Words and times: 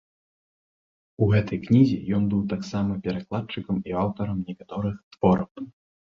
У 1.25 1.25
гэтай 1.33 1.59
кнізе 1.65 1.97
ён 2.19 2.23
быў 2.31 2.39
таксама 2.53 2.95
перакладчыкам 3.07 3.77
і 3.91 3.95
аўтарам 4.05 4.37
некаторых 4.49 4.97
твораў. 5.17 5.63